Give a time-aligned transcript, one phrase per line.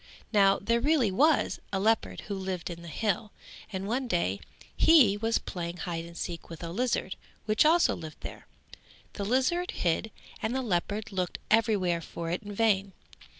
[0.33, 3.31] Now there really was a leopard who lived in the hill
[3.71, 4.39] and one day
[4.75, 8.47] he was playing hide and seek with a lizard which also lived there.
[9.13, 10.09] The lizard hid
[10.41, 12.93] and the leopard looked every where for it in vain.